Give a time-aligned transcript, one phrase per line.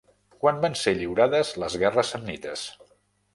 [0.45, 2.65] Quan van ser lliurades les guerres samnites?